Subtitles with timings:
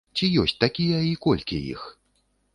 [0.19, 1.87] Ці ёсць такія і колькі іх?